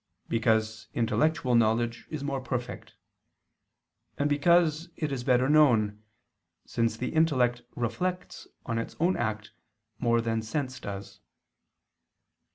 [0.27, 2.95] Because intellectual knowledge is more perfect;
[4.17, 6.01] and because it is better known,
[6.65, 9.51] since the intellect reflects on its own act
[9.99, 11.19] more than sense does.